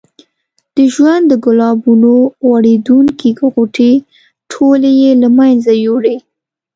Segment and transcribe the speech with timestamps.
[0.75, 2.13] د ژوند د ګلابونو
[2.45, 3.93] غوړېدونکې غوټۍ
[4.51, 6.17] ټولې یې له منځه یوړې.